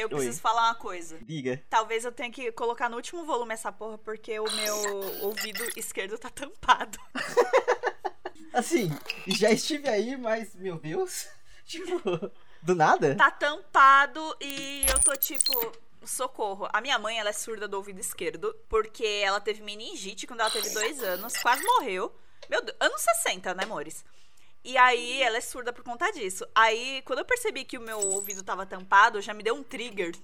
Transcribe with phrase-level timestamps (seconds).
[0.00, 0.42] Eu preciso Oi.
[0.42, 1.18] falar uma coisa.
[1.22, 1.62] Diga.
[1.68, 4.76] Talvez eu tenha que colocar no último volume essa porra, porque o meu
[5.22, 6.98] ouvido esquerdo tá tampado.
[8.52, 8.90] Assim,
[9.28, 11.28] já estive aí, mas, meu Deus.
[11.64, 13.14] Tipo, do nada?
[13.14, 15.52] Tá tampado e eu tô tipo.
[16.02, 16.66] Socorro.
[16.72, 20.50] A minha mãe, ela é surda do ouvido esquerdo, porque ela teve meningite quando ela
[20.50, 22.12] teve dois anos, quase morreu.
[22.48, 24.02] Meu Deus, anos 60, né, amores?
[24.62, 26.46] E aí, ela é surda por conta disso.
[26.54, 30.14] Aí, quando eu percebi que o meu ouvido tava tampado, já me deu um trigger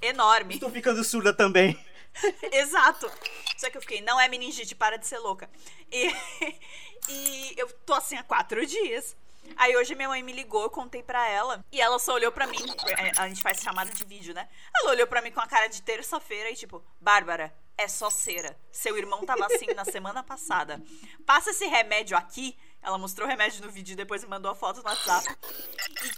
[0.00, 0.58] enorme.
[0.58, 1.78] Tô ficando surda também.
[2.52, 3.10] Exato.
[3.56, 5.50] Só que eu fiquei, não é meningite, para de ser louca.
[5.90, 6.08] E,
[7.08, 9.16] e eu tô assim há quatro dias.
[9.56, 11.64] Aí hoje minha mãe me ligou, eu contei pra ela.
[11.70, 12.56] E ela só olhou pra mim.
[12.96, 14.48] é, A gente faz chamada de vídeo, né?
[14.80, 18.56] Ela olhou pra mim com a cara de terça-feira e tipo, Bárbara, é só cera.
[18.72, 20.80] Seu irmão tava assim na semana passada.
[21.26, 22.56] Passa esse remédio aqui.
[22.84, 25.26] Ela mostrou o remédio no vídeo e depois me mandou a foto no WhatsApp.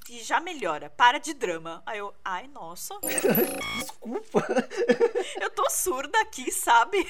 [0.09, 0.91] E, e já melhora.
[0.91, 1.81] Para de drama.
[1.87, 2.99] Aí eu, ai, nossa.
[3.79, 4.45] Desculpa.
[5.41, 7.07] Eu tô surda aqui, sabe?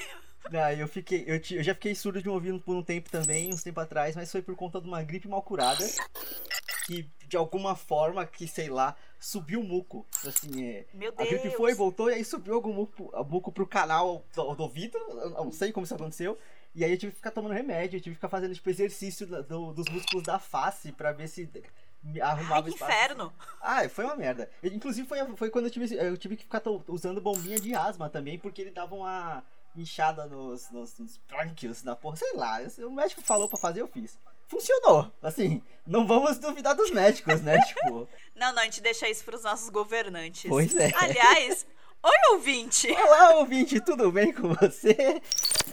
[0.53, 1.23] Ah, eu fiquei.
[1.27, 4.15] Eu, eu já fiquei surdo de um ouvido por um tempo também, uns tempo atrás,
[4.15, 5.83] mas foi por conta de uma gripe mal curada.
[6.85, 10.05] Que de alguma forma, que sei lá, subiu o muco.
[10.25, 10.85] Assim, é.
[10.93, 11.29] Meu A Deus.
[11.29, 14.97] gripe foi, voltou, e aí subiu algum muco, muco pro canal do, do ouvido.
[14.97, 16.37] Eu não sei como isso aconteceu.
[16.77, 19.25] E aí eu tive que ficar tomando remédio, eu tive que ficar fazendo tipo, exercício
[19.25, 21.49] do- dos músculos da face pra ver se
[22.03, 22.91] me Ai, arrumava que espaço.
[22.91, 23.33] inferno.
[23.59, 24.47] Ah, foi uma merda.
[24.63, 28.37] Inclusive foi, foi quando eu tive, eu tive que ficar usando bombinha de asma também,
[28.37, 29.43] porque ele dava uma
[29.75, 32.15] inchada nos, nos, nos brânquios da porra.
[32.15, 34.17] Sei lá, o médico falou pra fazer, eu fiz.
[34.47, 35.11] Funcionou.
[35.21, 37.57] Assim, não vamos duvidar dos médicos, né?
[37.65, 40.47] tipo, Não, não, a gente deixa isso pros nossos governantes.
[40.47, 40.91] Pois é.
[40.95, 41.65] Aliás,
[42.03, 42.89] oi ouvinte.
[42.91, 45.21] olá ouvinte, tudo bem com você?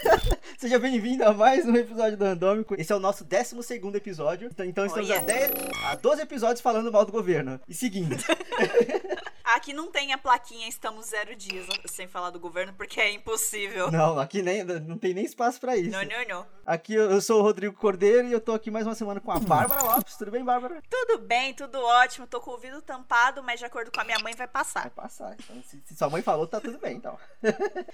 [0.58, 2.74] Seja bem-vindo a mais um episódio do Randômico.
[2.78, 4.48] Esse é o nosso 12 segundo episódio.
[4.52, 5.20] Então, então estamos Olha.
[5.20, 5.52] a, 10,
[5.84, 7.60] a 12 episódios falando mal do governo.
[7.68, 8.16] E seguindo.
[9.44, 13.90] Aqui não tem a plaquinha estamos zero dias sem falar do governo, porque é impossível.
[13.90, 15.90] Não, aqui nem, não tem nem espaço pra isso.
[15.90, 16.46] Não, não, não.
[16.64, 19.30] Aqui eu, eu sou o Rodrigo Cordeiro e eu tô aqui mais uma semana com
[19.32, 20.16] a Bárbara Lopes.
[20.16, 20.82] Tudo bem, Bárbara?
[20.88, 22.26] Tudo bem, tudo ótimo.
[22.26, 24.90] Tô com o ouvido tampado, mas de acordo com a minha mãe vai Vai passar.
[24.90, 25.34] passar.
[25.42, 27.18] Então, se, se sua mãe falou, tá tudo bem, então.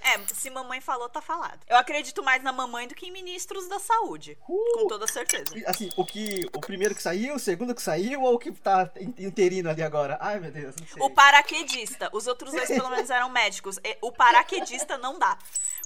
[0.03, 1.59] É, se mamãe falou, tá falado.
[1.69, 4.37] Eu acredito mais na mamãe do que em ministros da saúde.
[4.41, 5.45] Com toda certeza.
[5.65, 6.45] Assim, o que.
[6.53, 9.81] O primeiro que saiu, o segundo que saiu ou o que tá in- interino ali
[9.83, 10.17] agora?
[10.19, 11.01] Ai, meu Deus, não sei.
[11.03, 11.09] O
[11.41, 12.09] paraquedista.
[12.13, 13.77] Os outros dois, pelo menos, eram médicos.
[14.01, 15.37] O paraquedista não dá.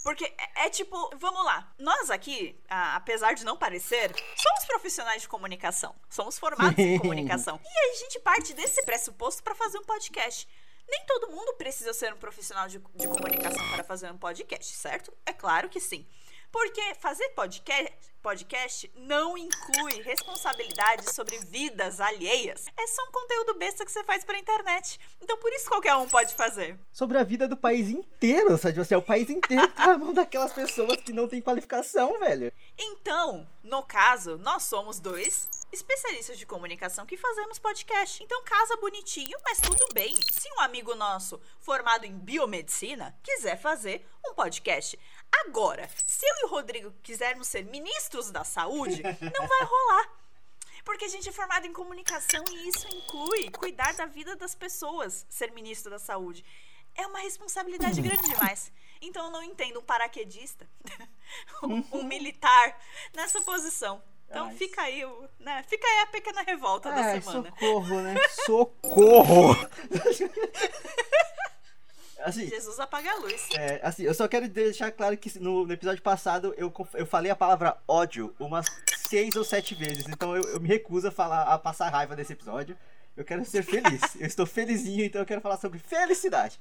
[0.03, 1.73] Porque é, é tipo, vamos lá.
[1.79, 5.95] Nós aqui, a- apesar de não parecer, somos profissionais de comunicação.
[6.09, 7.59] Somos formados em comunicação.
[7.63, 10.47] E a gente parte desse pressuposto para fazer um podcast.
[10.88, 15.11] Nem todo mundo precisa ser um profissional de, de comunicação para fazer um podcast, certo?
[15.25, 16.05] É claro que sim.
[16.55, 17.93] Porque fazer podcast,
[18.23, 22.67] podcast não inclui responsabilidade sobre vidas alheias.
[22.77, 24.97] É só um conteúdo besta que você faz pra internet.
[25.21, 26.79] Então por isso qualquer um pode fazer.
[26.93, 28.79] Sobre a vida do país inteiro, sabe?
[28.79, 32.53] Assim, é o país inteiro tá na mão daquelas pessoas que não têm qualificação, velho.
[32.77, 38.23] Então, no caso, nós somos dois especialistas de comunicação que fazemos podcast.
[38.23, 40.16] Então casa bonitinho, mas tudo bem.
[40.31, 44.97] Se um amigo nosso formado em biomedicina quiser fazer um podcast.
[45.41, 50.12] Agora, se eu e o Rodrigo quisermos ser ministros da saúde, não vai rolar.
[50.84, 55.25] Porque a gente é formado em comunicação e isso inclui cuidar da vida das pessoas,
[55.28, 56.46] ser ministro da saúde.
[56.94, 58.72] É uma responsabilidade grande demais.
[59.01, 60.69] Então eu não entendo um paraquedista,
[61.91, 62.79] um, militar
[63.13, 64.02] nessa posição.
[64.29, 64.56] Então Ai.
[64.56, 65.02] fica aí,
[65.40, 65.63] né?
[65.67, 67.50] Fica aí a pequena revolta da Ai, semana.
[67.50, 68.16] socorro, né?
[68.46, 69.56] Socorro!
[72.25, 73.49] assim, Jesus apaga a luz.
[73.57, 77.31] É, assim, eu só quero deixar claro que no, no episódio passado eu, eu falei
[77.31, 78.65] a palavra ódio umas
[79.07, 82.33] seis ou sete vezes, então eu, eu me recuso a falar a passar raiva nesse
[82.33, 82.77] episódio.
[83.16, 84.01] Eu quero ser feliz.
[84.19, 86.59] eu estou felizinho, então eu quero falar sobre felicidade.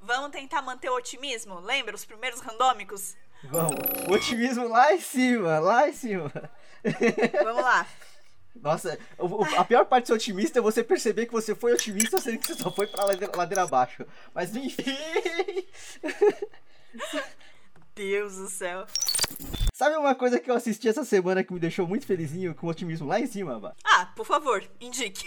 [0.00, 1.58] Vamos tentar manter o otimismo?
[1.60, 3.14] Lembra os primeiros randômicos?
[3.44, 3.76] Vamos.
[4.08, 6.32] O otimismo lá em cima, lá em cima.
[7.44, 7.86] Vamos lá.
[8.54, 8.98] Nossa,
[9.56, 12.46] a pior parte de ser otimista é você perceber que você foi otimista sendo que
[12.46, 14.04] você só foi pra ladeira, ladeira abaixo.
[14.34, 14.96] Mas enfim.
[17.94, 18.86] Deus do céu.
[19.72, 22.70] Sabe uma coisa que eu assisti essa semana que me deixou muito felizinho com o
[22.70, 23.74] otimismo lá em cima, Bá?
[23.84, 25.24] Ah, por favor, indique.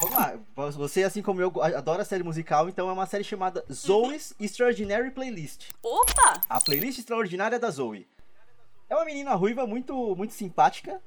[0.00, 0.38] Vamos lá,
[0.72, 5.70] você, assim como eu, adora série musical, então é uma série chamada Zoe's Extraordinary Playlist.
[5.82, 6.40] Opa!
[6.48, 8.06] A playlist extraordinária da Zoe.
[8.88, 11.00] É uma menina ruiva muito, muito simpática.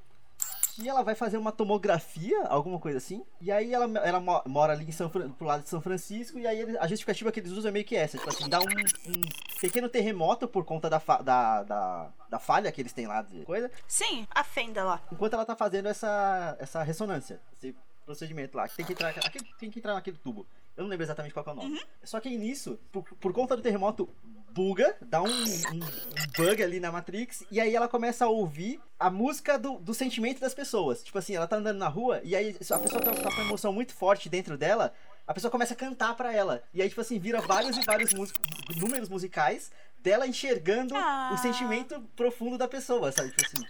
[0.75, 3.23] Que ela vai fazer uma tomografia, alguma coisa assim.
[3.39, 6.37] E aí ela, ela mo- mora ali em São, pro lado de São Francisco.
[6.37, 8.59] E aí ele- a justificativa que eles usam é meio que essa: tipo assim, dá
[8.59, 9.21] um, um
[9.61, 13.45] pequeno terremoto por conta da, fa- da, da, da falha que eles têm lá de
[13.45, 13.71] coisa.
[13.87, 15.01] Sim, a fenda lá.
[15.11, 17.39] Enquanto ela tá fazendo essa, essa ressonância.
[17.53, 17.73] Você
[18.05, 18.67] procedimento lá.
[18.67, 20.45] Que tem que entrar, aquele, tem que entrar naquele tubo.
[20.75, 21.81] Eu não lembro exatamente qual é o nome.
[22.03, 24.09] Só que nisso, por, por conta do terremoto,
[24.55, 28.79] buga, dá um, um- um bug ali na Matrix, e aí ela começa a ouvir
[28.97, 31.03] a música do, do sentimento das pessoas.
[31.03, 33.41] Tipo assim, ela tá andando na rua, e aí a pessoa tá, tá com uma
[33.43, 34.93] emoção muito forte dentro dela,
[35.27, 36.63] a pessoa começa a cantar pra ela.
[36.73, 38.11] E aí, tipo assim, vira vários e vários
[38.77, 41.31] números musicais dela enxergando Ah.
[41.33, 43.31] o sentimento profundo da pessoa, sabe?
[43.31, 43.67] Tipo assim.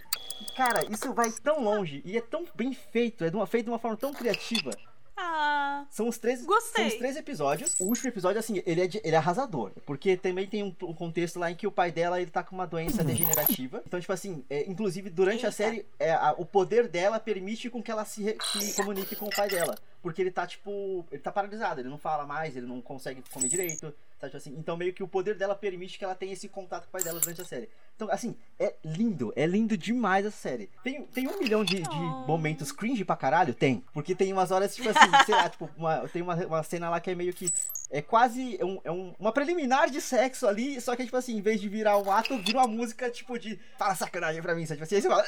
[0.56, 3.72] Cara, isso vai tão longe e é tão bem feito, é de uma, feito de
[3.72, 4.70] uma forma tão criativa.
[5.18, 6.84] Ah, São os três, Gostei.
[6.84, 7.74] são os três episódios.
[7.80, 9.72] O último episódio, assim, ele é, de- ele é arrasador.
[9.86, 12.54] Porque também tem um, um contexto lá em que o pai dela, ele tá com
[12.56, 13.82] uma doença degenerativa.
[13.86, 15.52] Então, tipo assim, é, inclusive durante a Eita.
[15.52, 19.26] série, é, a- o poder dela permite com que ela se, re- se comunique com
[19.28, 19.76] o pai dela.
[20.06, 23.48] Porque ele tá, tipo, ele tá paralisado, ele não fala mais, ele não consegue comer
[23.48, 23.92] direito,
[24.22, 24.56] sabe, tipo assim.
[24.56, 27.02] Então, meio que o poder dela permite que ela tenha esse contato com o pai
[27.04, 27.68] dela durante a série.
[27.96, 30.70] Então, assim, é lindo, é lindo demais essa série.
[30.84, 31.96] Tem, tem um milhão de, de
[32.28, 33.56] momentos cringe pra caralho?
[33.56, 33.84] Tem.
[33.94, 37.00] Porque tem umas horas, tipo assim, sei lá, tipo, uma- tem uma, uma cena lá
[37.00, 37.50] que é meio que.
[37.90, 41.42] É quase um, é um- uma preliminar de sexo ali, só que, tipo assim, em
[41.42, 43.58] vez de virar um ato, vira uma música, tipo, de.
[43.80, 44.82] Fala sacanagem pra mim, sabe?
[44.82, 45.26] Tipo assim, aí você fala.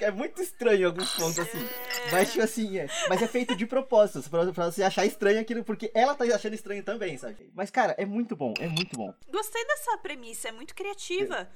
[0.00, 1.66] É muito estranho em alguns pontos, assim.
[2.12, 2.86] Mas, tipo assim, é.
[3.08, 6.54] Mas é feito de propósito, pra, pra você achar estranho aquilo, porque ela tá achando
[6.54, 7.50] estranho também, sabe?
[7.54, 9.14] Mas, cara, é muito bom, é muito bom.
[9.30, 11.48] gostei dessa premissa, é muito criativa.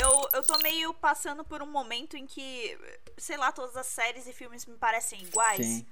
[0.00, 2.78] Eu, eu tô meio passando por um momento em que,
[3.16, 5.64] sei lá, todas as séries e filmes me parecem iguais.
[5.64, 5.86] Sim.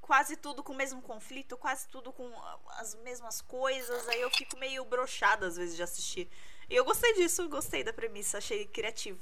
[0.00, 2.32] Quase tudo com o mesmo conflito, quase tudo com
[2.78, 4.08] as mesmas coisas.
[4.08, 6.28] Aí eu fico meio broxada às vezes de assistir.
[6.68, 9.20] E eu gostei disso, gostei da premissa, achei criativo.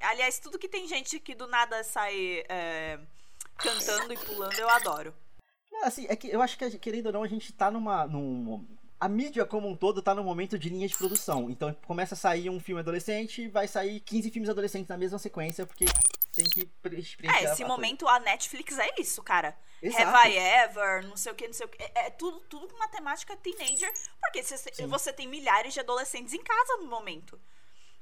[0.00, 2.98] Aliás, tudo que tem gente que do nada sai é,
[3.56, 5.14] cantando e pulando, eu adoro.
[5.82, 8.06] Assim, é que eu acho que, querendo ou não, a gente tá numa.
[8.06, 8.64] Num,
[9.00, 11.48] a mídia como um todo tá num momento de linha de produção.
[11.48, 15.64] Então começa a sair um filme adolescente, vai sair 15 filmes adolescentes na mesma sequência,
[15.64, 15.84] porque
[16.34, 19.56] tem que pre- preencher É, esse a momento a Netflix é isso, cara.
[19.80, 20.02] Exato.
[20.08, 21.80] Have I Ever, não sei o que, não sei o que.
[21.80, 24.42] É, é tudo, tudo com uma temática teenager, porque
[24.88, 27.40] você tem milhares de adolescentes em casa no momento.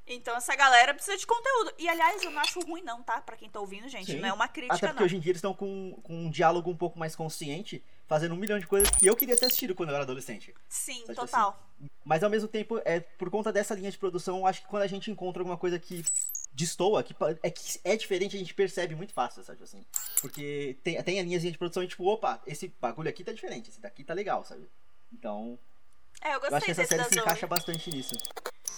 [0.07, 1.73] Então essa galera precisa de conteúdo.
[1.79, 3.21] E aliás, eu não acho ruim, não, tá?
[3.21, 4.13] Pra quem tá ouvindo, gente.
[4.13, 4.21] Sim.
[4.21, 5.07] Não é uma crítica, Até porque não.
[5.07, 8.37] hoje em dia eles estão com, com um diálogo um pouco mais consciente, fazendo um
[8.39, 10.55] milhão de coisas que eu queria ter assistido quando eu era adolescente.
[10.69, 11.61] Sim, Sabe, total.
[12.05, 14.83] Mas ao mesmo tempo, é por conta dessa linha de produção, eu acho que quando
[14.85, 16.05] a gente encontra alguma coisa que
[16.53, 19.85] destoa, que é, que é diferente, a gente percebe muito fácil, sabe assim?
[20.21, 23.71] Porque tem, tem a linhazinha de produção e tipo, opa, esse bagulho aqui tá diferente,
[23.71, 24.67] esse daqui tá legal, sabe?
[25.13, 25.59] Então,
[26.23, 28.15] É, eu eu gostei acho que essa série se encaixa bastante nisso.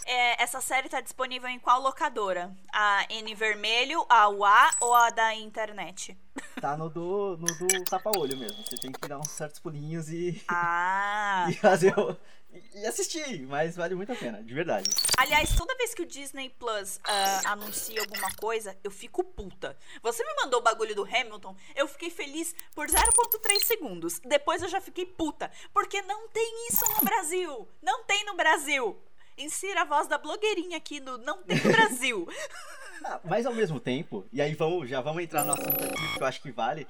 [0.05, 2.51] É, essa série tá disponível em qual locadora?
[2.73, 6.17] A N Vermelho, a UA ou a da internet?
[6.61, 8.65] Tá no do, no do tapa-olho mesmo.
[8.65, 11.47] Você tem que dar uns certos pulinhos e, Ah!
[11.51, 12.17] e fazer o,
[12.51, 14.89] e, assistir, mas vale muito a pena, de verdade.
[15.17, 19.77] Aliás, toda vez que o Disney Plus ah, anuncia alguma coisa, eu fico puta.
[20.03, 24.21] Você me mandou o bagulho do Hamilton, eu fiquei feliz por 0,3 segundos.
[24.21, 27.69] Depois eu já fiquei puta, porque não tem isso no Brasil.
[27.83, 28.99] Não tem no Brasil.
[29.39, 32.27] Insira a voz da blogueirinha aqui no Não tem Brasil.
[33.05, 36.21] Ah, mas ao mesmo tempo, e aí vamos, já vamos entrar no assunto aqui, que
[36.21, 36.85] eu acho que vale.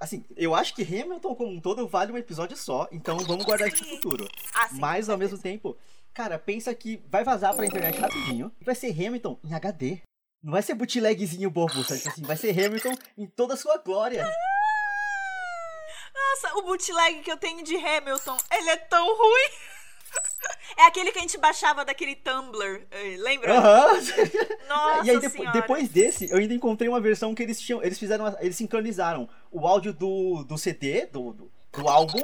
[0.00, 3.68] Assim, eu acho que Hamilton como um todo vale um episódio só, então vamos guardar
[3.68, 4.28] isso pro futuro.
[4.52, 5.78] Ah, sim, Mas ao mesmo tempo,
[6.12, 10.02] cara, pensa que vai vazar pra internet rapidinho e vai ser Hamilton em HD.
[10.42, 12.00] Não vai ser bootlegzinho bobo, sabe?
[12.00, 14.28] Tipo Assim, vai ser Hamilton em toda a sua glória.
[16.12, 19.75] Nossa, o bootleg que eu tenho de Hamilton, ele é tão ruim.
[20.76, 23.58] É aquele que a gente baixava daquele Tumblr, eh, lembra?
[23.58, 23.94] Aham.
[24.68, 25.52] Nossa e aí, depo- senhora.
[25.52, 27.82] depois desse, eu ainda encontrei uma versão que eles tinham.
[27.82, 28.26] Eles fizeram.
[28.40, 32.20] Eles sincronizaram o áudio do, do CD, do, do, do álbum,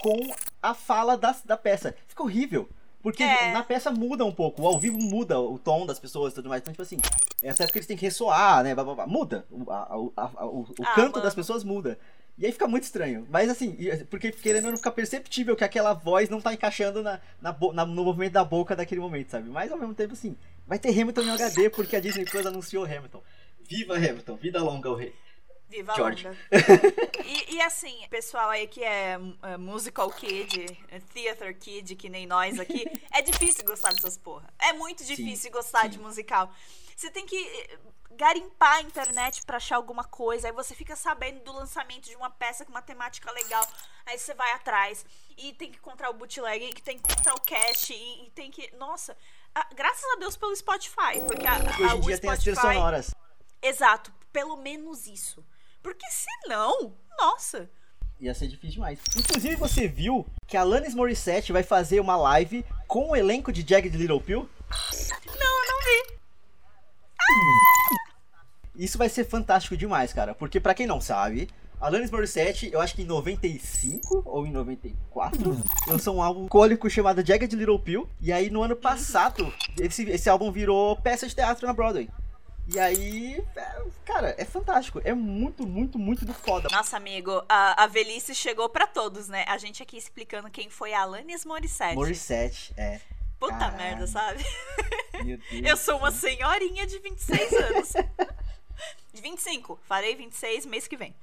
[0.00, 0.18] com
[0.62, 1.94] a fala da, da peça.
[2.08, 2.68] Fica horrível.
[3.02, 3.50] Porque É.
[3.50, 6.48] na peça muda um pouco, o ao vivo muda o tom das pessoas e tudo
[6.48, 6.62] mais.
[6.62, 6.98] Então, tipo assim,
[7.42, 8.74] essa época eles têm que ressoar, né?
[8.76, 9.06] blá, blá, blá.
[9.08, 9.44] Muda.
[9.50, 11.24] O, a- a- a- o, o Ah, canto mano.
[11.24, 11.98] das pessoas muda.
[12.38, 13.26] E aí fica muito estranho.
[13.30, 17.20] Mas assim, e- porque querendo não ficar perceptível que aquela voz não tá encaixando na,
[17.40, 19.48] na, na- no movimento da boca daquele momento, sabe?
[19.50, 20.36] Mas ao mesmo tempo, assim,
[20.66, 23.22] vai ter Hamilton em HD porque a Disney Plus anunciou Hamilton.
[23.60, 25.14] Viva Hamilton, vida longa ao rei.
[25.68, 26.24] Viva a George.
[26.26, 26.38] longa.
[27.24, 32.26] e, e assim, pessoal aí que é, é musical kid, é theater kid, que nem
[32.26, 34.48] nós aqui, é difícil gostar dessas porra.
[34.60, 35.90] É muito difícil gostar sim.
[35.90, 36.52] de musical.
[36.96, 37.78] Você tem que eh,
[38.12, 42.30] garimpar a internet pra achar alguma coisa, aí você fica sabendo do lançamento de uma
[42.30, 43.66] peça com uma temática legal,
[44.06, 45.04] aí você vai atrás
[45.36, 48.50] e tem que encontrar o bootleg, e tem que encontrar o cache, e, e tem
[48.50, 48.70] que...
[48.76, 49.16] Nossa,
[49.54, 52.38] ah, graças a Deus pelo Spotify, porque a, a, Hoje a- em dia tem as
[52.38, 52.74] trilhas Spotify...
[52.74, 53.14] sonoras.
[53.62, 55.44] Exato, pelo menos isso.
[55.82, 57.70] Porque senão, nossa.
[58.20, 59.00] Ia ser difícil demais.
[59.16, 63.66] Inclusive, você viu que a Alanis Morissette vai fazer uma live com o elenco de
[63.68, 64.48] Jagged Little Pill?
[65.26, 66.21] Não, eu não vi.
[68.76, 70.34] Isso vai ser fantástico demais, cara.
[70.34, 71.48] Porque pra quem não sabe,
[71.80, 77.26] Alanis Morissette, eu acho que em 95 ou em 94, lançou um álbum côlico chamado
[77.26, 78.08] Jagged Little Pill.
[78.20, 82.08] E aí no ano passado, esse, esse álbum virou peça de teatro na Broadway.
[82.68, 85.00] E aí, é, cara, é fantástico.
[85.04, 86.68] É muito, muito, muito do foda.
[86.70, 89.44] Nossa, amigo, a, a velhice chegou pra todos, né?
[89.48, 91.96] A gente aqui explicando quem foi Alanis Morissette.
[91.96, 93.00] Morissette, é.
[93.42, 94.44] Puta merda, sabe?
[95.64, 97.92] Eu sou uma senhorinha de 26 anos.
[99.12, 99.80] De 25.
[99.86, 101.14] Farei 26 mês que vem.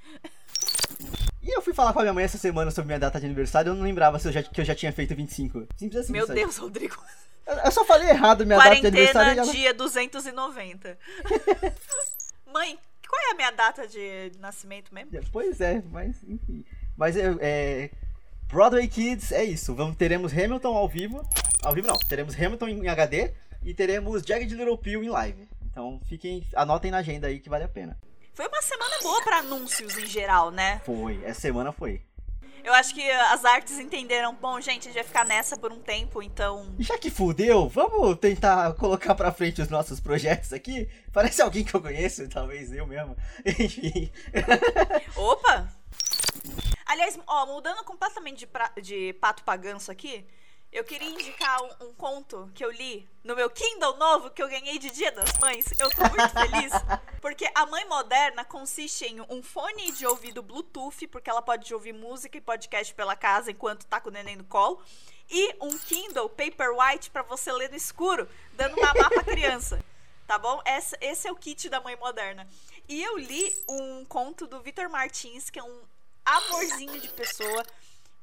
[1.41, 3.71] E eu fui falar com a minha mãe essa semana sobre minha data de aniversário,
[3.71, 5.67] eu não lembrava se eu já, que eu já tinha feito 25.
[5.75, 6.39] Simples assim, Meu sabe?
[6.39, 6.95] Deus, Rodrigo.
[7.47, 9.51] Eu, eu só falei errado minha data de aniversário Quarentena, ela...
[9.51, 10.97] dia 290.
[12.53, 15.11] Mãe, qual é a minha data de nascimento mesmo?
[15.31, 16.63] Pois é, mas enfim.
[16.95, 17.89] Mas é, é,
[18.47, 19.73] Broadway Kids é isso.
[19.73, 21.27] Vamos, teremos Hamilton ao vivo.
[21.63, 25.47] Ao vivo não, teremos Hamilton em HD e teremos Jagged Little Pill em live.
[25.69, 27.97] Então fiquem, anotem na agenda aí que vale a pena.
[28.33, 30.81] Foi uma semana boa pra anúncios em geral, né?
[30.85, 32.01] Foi, essa semana foi.
[32.63, 35.79] Eu acho que as artes entenderam, bom, gente, a gente vai ficar nessa por um
[35.79, 36.73] tempo, então.
[36.79, 40.89] Já que fudeu, vamos tentar colocar pra frente os nossos projetos aqui?
[41.11, 43.15] Parece alguém que eu conheço, talvez eu mesmo.
[43.45, 44.11] Enfim.
[45.15, 45.69] Opa!
[46.85, 50.25] Aliás, ó, mudando completamente de, pra- de pato pra ganso aqui,
[50.71, 54.47] eu queria indicar um, um conto que eu li no meu Kindle novo que eu
[54.47, 55.65] ganhei de Dia das Mães.
[55.79, 56.71] Eu tô muito feliz.
[57.21, 61.91] Porque a mãe moderna consiste em um fone de ouvido Bluetooth, porque ela pode ouvir
[61.91, 64.81] música e podcast pela casa enquanto tá com o neném no colo.
[65.29, 69.83] E um Kindle Paperwhite pra você ler no escuro, dando mamar pra criança.
[70.25, 70.61] Tá bom?
[70.63, 72.47] Essa- esse é o kit da mãe moderna.
[72.87, 75.81] E eu li um conto do Vitor Martins, que é um
[76.23, 77.65] amorzinho de pessoa.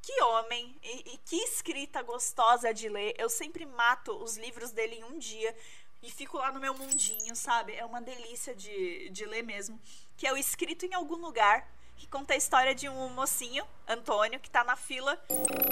[0.06, 3.16] Que homem e, e que escrita gostosa de ler.
[3.18, 5.52] Eu sempre mato os livros dele em um dia
[6.00, 7.74] e fico lá no meu mundinho, sabe?
[7.74, 9.80] É uma delícia de, de ler mesmo.
[10.16, 14.38] Que é o Escrito em Algum Lugar, que conta a história de um mocinho, Antônio,
[14.38, 15.20] que tá na fila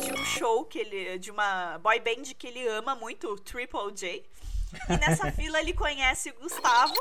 [0.02, 3.92] de um show que ele, de uma boy band que ele ama muito, o Triple
[3.92, 4.28] J.
[4.88, 6.92] E nessa fila ele conhece o Gustavo.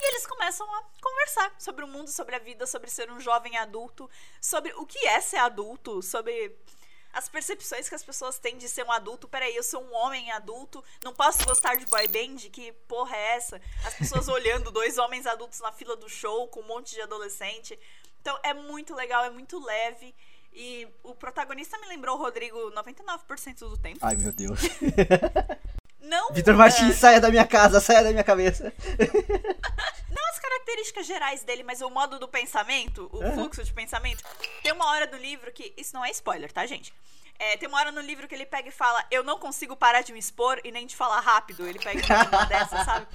[0.00, 3.56] E eles começam a conversar sobre o mundo, sobre a vida, sobre ser um jovem
[3.56, 4.08] adulto,
[4.40, 6.56] sobre o que é ser adulto, sobre
[7.12, 9.26] as percepções que as pessoas têm de ser um adulto.
[9.26, 12.36] Peraí, eu sou um homem adulto, não posso gostar de boy band?
[12.50, 13.60] Que porra é essa?
[13.84, 17.78] As pessoas olhando dois homens adultos na fila do show com um monte de adolescente.
[18.20, 20.14] Então é muito legal, é muito leve.
[20.52, 23.98] E o protagonista me lembrou o Rodrigo 99% do tempo.
[24.02, 24.60] Ai meu Deus.
[26.00, 28.72] Não Vitor é, Martins, saia da minha casa, saia da minha cabeça.
[30.10, 33.34] não as características gerais dele, mas o modo do pensamento, o Aham.
[33.34, 34.24] fluxo de pensamento.
[34.62, 35.72] Tem uma hora do livro que.
[35.76, 36.92] Isso não é spoiler, tá, gente?
[37.38, 40.02] É, tem uma hora no livro que ele pega e fala: Eu não consigo parar
[40.02, 41.66] de me expor e nem de falar rápido.
[41.66, 43.06] Ele pega e fala uma dessa, sabe?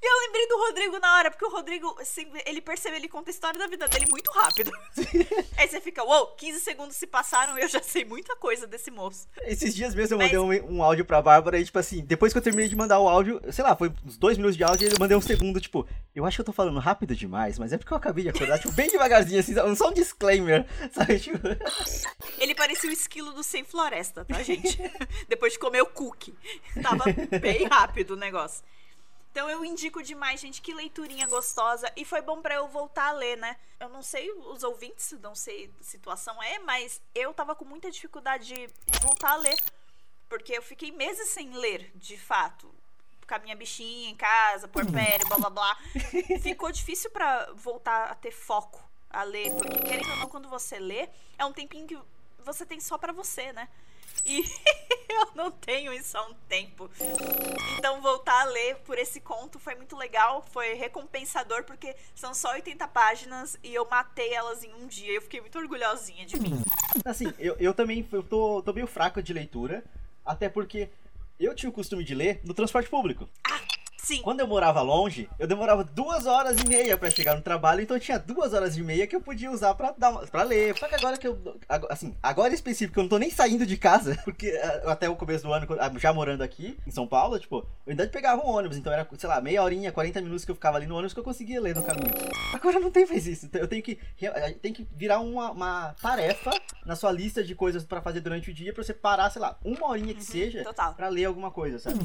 [0.00, 3.30] E eu lembrei do Rodrigo na hora, porque o Rodrigo, assim, ele percebe, ele conta
[3.30, 4.70] a história da vida dele muito rápido.
[5.58, 8.92] Aí você fica, uou, 15 segundos se passaram e eu já sei muita coisa desse
[8.92, 9.26] moço.
[9.42, 12.32] Esses dias mesmo eu Mas- mandei um, um áudio pra Bárbara e, tipo assim, depois
[12.32, 14.88] que eu terminei de mandar o áudio, sei lá, foi uns dois minutos de áudio
[14.88, 17.72] e eu mandei um segundo, tipo, eu acho que eu tô falando rápido demais, mas
[17.72, 20.64] é porque eu acabei de acordar, tipo, bem devagarzinho, assim, só um disclaimer,
[20.94, 21.18] sabe?
[21.18, 21.38] Tipo,
[22.38, 24.78] Ele parecia o esquilo do Sem Floresta, tá, gente?
[25.28, 26.34] Depois de comer o cookie.
[26.80, 27.04] Tava
[27.40, 28.64] bem rápido o negócio.
[29.30, 31.92] Então eu indico demais, gente, que leiturinha gostosa.
[31.96, 33.56] E foi bom pra eu voltar a ler, né?
[33.78, 37.90] Eu não sei os ouvintes, não sei a situação é, mas eu tava com muita
[37.90, 38.70] dificuldade de
[39.00, 39.56] voltar a ler.
[40.28, 42.74] Porque eu fiquei meses sem ler, de fato.
[43.26, 45.78] Com a minha bichinha em casa, porpério, blá blá blá.
[46.42, 49.54] Ficou difícil pra voltar a ter foco a ler.
[49.56, 51.08] Porque, querendo ou não, quando você lê,
[51.38, 51.98] é um tempinho que
[52.38, 53.68] você tem só pra você, né?
[54.28, 54.44] E
[55.08, 56.90] eu não tenho isso há um tempo.
[57.78, 62.52] Então, voltar a ler por esse conto foi muito legal, foi recompensador, porque são só
[62.52, 65.12] 80 páginas e eu matei elas em um dia.
[65.12, 66.62] Eu fiquei muito orgulhosinha de mim.
[67.04, 69.82] assim, eu, eu também eu tô, tô meio fraco de leitura,
[70.24, 70.90] até porque
[71.40, 73.28] eu tinha o costume de ler no transporte público.
[74.08, 77.82] Sim, Quando eu morava longe, eu demorava duas horas e meia pra chegar no trabalho,
[77.82, 80.74] então eu tinha duas horas e meia que eu podia usar pra, dar, pra ler.
[80.78, 81.38] Só que agora que eu.
[81.90, 85.14] Assim, agora em específico, eu não tô nem saindo de casa, porque ah, até o
[85.14, 88.48] começo do ano, ah, já morando aqui em São Paulo, tipo, eu ainda pegava um
[88.48, 91.12] ônibus, então era, sei lá, meia horinha, 40 minutos que eu ficava ali no ônibus
[91.12, 92.10] que eu conseguia ler no caminho.
[92.54, 93.98] Agora não tem mais isso, então eu tenho que,
[94.62, 96.50] tem que virar uma, uma tarefa
[96.86, 99.58] na sua lista de coisas pra fazer durante o dia pra você parar, sei lá,
[99.62, 100.94] uma horinha que seja total.
[100.94, 101.98] pra ler alguma coisa, sabe?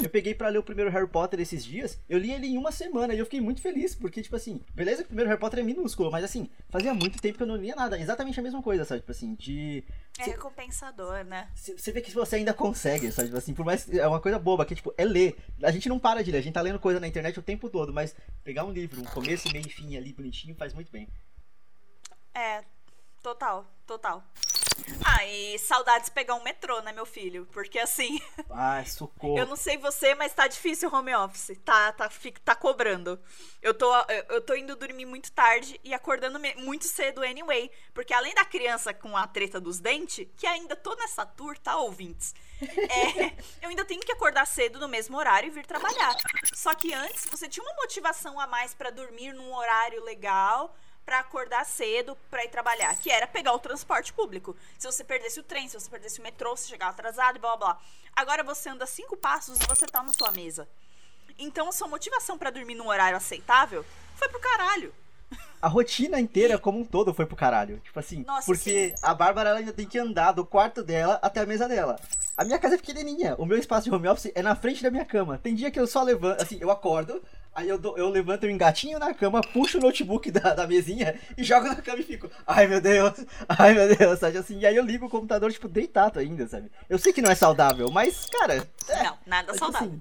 [0.00, 2.70] Eu peguei pra ler o primeiro Harry Potter esses dias, eu li ele em uma
[2.70, 5.60] semana e eu fiquei muito feliz, porque, tipo assim, beleza que o primeiro Harry Potter
[5.60, 8.62] é minúsculo, mas assim, fazia muito tempo que eu não lia nada, exatamente a mesma
[8.62, 9.00] coisa, sabe?
[9.00, 9.84] Tipo assim, de.
[10.18, 11.48] É recompensador, né?
[11.54, 13.28] Você vê que você ainda consegue, sabe?
[13.28, 15.36] Tipo assim, por mais é uma coisa boba, que tipo, é ler.
[15.62, 17.70] A gente não para de ler, a gente tá lendo coisa na internet o tempo
[17.70, 18.14] todo, mas
[18.44, 21.08] pegar um livro, um começo, meio e fim ali bonitinho, faz muito bem.
[22.34, 22.62] É,
[23.22, 24.22] total, total.
[25.04, 27.46] Ah, e saudades pegar um metrô, né, meu filho?
[27.52, 28.20] Porque assim.
[28.50, 29.38] Ai, socorro.
[29.38, 31.58] Eu não sei você, mas tá difícil o home office.
[31.64, 33.20] Tá, tá, fica, tá cobrando.
[33.62, 33.92] Eu tô,
[34.28, 37.70] eu tô indo dormir muito tarde e acordando muito cedo anyway.
[37.94, 41.76] Porque além da criança com a treta dos dentes, que ainda tô nessa tour, tá,
[41.76, 42.34] ouvintes?
[42.90, 46.16] É, eu ainda tenho que acordar cedo no mesmo horário e vir trabalhar.
[46.52, 50.74] Só que antes você tinha uma motivação a mais para dormir num horário legal
[51.08, 54.54] para acordar cedo para ir trabalhar, que era pegar o transporte público.
[54.78, 57.56] Se você perdesse o trem, se você perdesse o metrô, você chegava atrasado e blá
[57.56, 57.80] blá blá.
[58.14, 60.68] Agora você anda cinco passos e você tá na sua mesa.
[61.38, 63.86] Então a sua motivação para dormir num horário aceitável
[64.16, 64.92] foi pro caralho.
[65.62, 66.58] A rotina inteira, e...
[66.58, 67.80] como um todo, foi pro caralho.
[67.80, 68.94] Tipo assim, Nossa, porque sim.
[69.02, 71.98] a Bárbara ainda tem que andar do quarto dela até a mesa dela.
[72.36, 73.34] A minha casa é pequenininha.
[73.38, 75.38] O meu espaço de home office é na frente da minha cama.
[75.38, 77.22] Tem dia que eu só levanto, assim, eu acordo,
[77.58, 81.20] Aí eu, dou, eu levanto um engatinho na cama, puxo o notebook da, da mesinha
[81.36, 83.14] e jogo na cama e fico, ai meu Deus,
[83.48, 84.60] ai meu Deus, sabe assim?
[84.60, 86.70] E aí eu ligo o computador, tipo, deitado ainda, sabe?
[86.88, 88.64] Eu sei que não é saudável, mas, cara.
[88.88, 89.98] É, não, nada tipo saudável.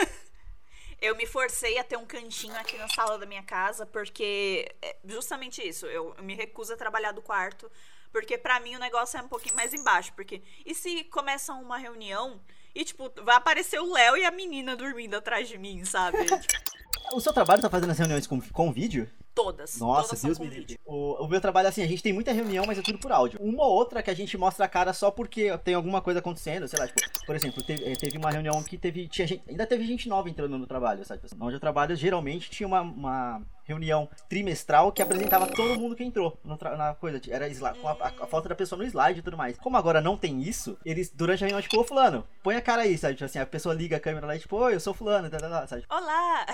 [0.00, 0.08] Assim.
[1.02, 4.94] eu me forcei a ter um cantinho aqui na sala da minha casa, porque é
[5.04, 7.68] justamente isso, eu, eu me recuso a trabalhar do quarto,
[8.12, 11.76] porque para mim o negócio é um pouquinho mais embaixo, porque e se começa uma
[11.76, 12.40] reunião
[12.74, 16.18] e, tipo, vai aparecer o Léo e a menina dormindo atrás de mim, sabe?
[17.12, 19.08] O seu trabalho tá fazendo as reuniões com, com vídeo?
[19.34, 19.78] Todas.
[19.78, 20.78] Nossa, todas Deus me livre.
[20.84, 23.40] O, o, meu trabalho, assim, a gente tem muita reunião, mas é tudo por áudio.
[23.40, 26.68] Uma ou outra que a gente mostra a cara só porque tem alguma coisa acontecendo,
[26.68, 29.66] sei lá, tipo, por exemplo, teve, eh, teve uma reunião que teve, tinha gente, ainda
[29.66, 31.22] teve gente nova entrando no trabalho, sabe?
[31.40, 36.38] Onde eu trabalho, geralmente tinha uma, uma reunião trimestral que apresentava todo mundo que entrou
[36.44, 37.20] na coisa.
[37.28, 37.48] Era
[37.80, 39.56] com a, a, a, foto da pessoa no slide e tudo mais.
[39.58, 42.82] Como agora não tem isso, eles, durante a reunião, tipo, ô fulano, põe a cara
[42.82, 43.14] aí, sabe?
[43.14, 45.38] Tipo assim, a pessoa liga a câmera lá e tipo, oi, eu sou fulano, tá,
[45.38, 45.84] tá, tá, sabe?
[45.88, 46.46] Olá!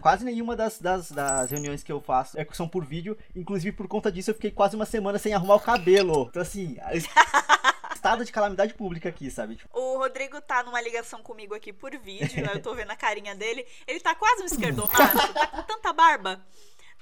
[0.00, 3.16] Quase nenhuma das, das, das reuniões que eu faço é, são por vídeo.
[3.34, 6.26] Inclusive, por conta disso, eu fiquei quase uma semana sem arrumar o cabelo.
[6.30, 6.76] Então, assim.
[8.02, 9.54] estado de calamidade pública aqui, sabe?
[9.54, 9.78] Tipo...
[9.78, 13.64] O Rodrigo tá numa ligação comigo aqui por vídeo, eu tô vendo a carinha dele.
[13.86, 16.44] Ele tá quase um esquerdomacho, tá com tanta barba.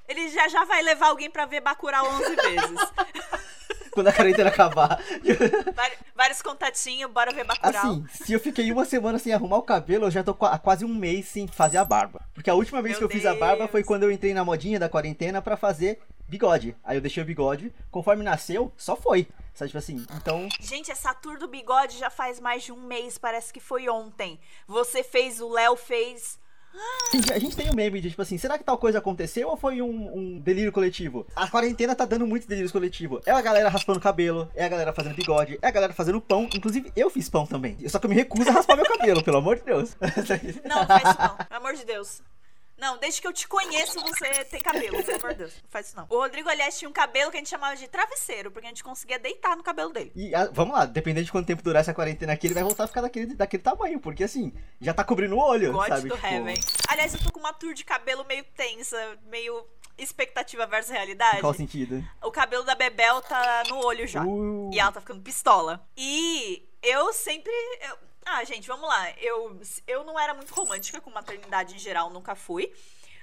[0.06, 2.92] Ele já já vai levar alguém pra ver Bacurau 11 vezes.
[3.92, 5.00] Quando a quarentena acabar.
[6.14, 7.86] Vários contatinhos, bora ver Bacurau.
[7.86, 10.84] Assim, se eu fiquei uma semana sem arrumar o cabelo, eu já tô há quase
[10.84, 12.20] um mês sem fazer a barba.
[12.34, 13.22] Porque a última vez Meu que eu Deus.
[13.22, 15.98] fiz a barba foi quando eu entrei na modinha da quarentena para fazer
[16.30, 16.76] bigode.
[16.82, 19.28] Aí eu deixei o bigode, conforme nasceu, só foi.
[19.52, 20.48] Sabe, tipo assim, então.
[20.60, 24.40] Gente, essa tour do bigode já faz mais de um mês, parece que foi ontem.
[24.66, 26.38] Você fez, o Léo fez.
[27.32, 29.82] A gente tem um meme de tipo assim, será que tal coisa aconteceu ou foi
[29.82, 31.26] um, um delírio coletivo?
[31.34, 33.20] A quarentena tá dando muito delírio coletivo.
[33.26, 36.48] É a galera raspando cabelo, é a galera fazendo bigode, é a galera fazendo pão.
[36.54, 37.76] Inclusive, eu fiz pão também.
[37.88, 39.96] Só que eu me recuso a raspar meu cabelo, pelo amor de Deus.
[40.64, 41.36] Não, faz não.
[41.36, 42.22] Pelo amor de Deus.
[42.80, 45.52] Não, desde que eu te conheço, você tem cabelo, pelo amor de Deus.
[45.62, 46.06] Não faz isso não.
[46.08, 48.82] O Rodrigo, aliás, tinha um cabelo que a gente chamava de travesseiro, porque a gente
[48.82, 50.10] conseguia deitar no cabelo dele.
[50.16, 52.84] E a, vamos lá, dependendo de quanto tempo durar essa quarentena aqui, ele vai voltar
[52.84, 56.08] a ficar daquele, daquele tamanho, porque assim, já tá cobrindo o olho, God sabe?
[56.08, 56.26] do tipo...
[56.26, 56.54] heaven.
[56.88, 59.66] Aliás, eu tô com uma tour de cabelo meio tensa, meio
[59.98, 61.40] expectativa versus realidade.
[61.40, 62.02] Qual sentido?
[62.22, 64.24] O cabelo da Bebel tá no olho já.
[64.24, 64.70] Uh.
[64.72, 65.86] E ela tá ficando pistola.
[65.94, 67.52] E eu sempre.
[67.82, 69.10] Eu ah, gente, vamos lá.
[69.18, 72.72] Eu, eu não era muito romântica com maternidade em geral, nunca fui.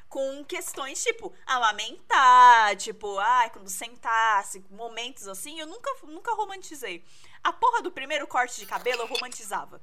[0.10, 7.04] Com questões tipo amamentar, tipo, ai, ah, quando sentasse, momentos assim, eu nunca, nunca romantizei.
[7.44, 9.82] A porra do primeiro corte de cabelo eu romantizava.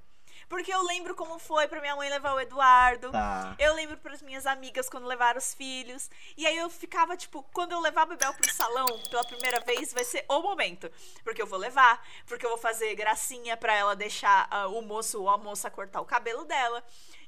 [0.48, 3.10] Porque eu lembro como foi pra minha mãe levar o Eduardo.
[3.10, 3.54] Tá.
[3.58, 6.10] Eu lembro pras minhas amigas quando levaram os filhos.
[6.36, 9.92] E aí eu ficava, tipo, quando eu levar o Bebel pro salão pela primeira vez,
[9.92, 10.90] vai ser o momento.
[11.22, 15.20] Porque eu vou levar, porque eu vou fazer gracinha pra ela deixar uh, o moço
[15.20, 16.82] ou a moça cortar o cabelo dela.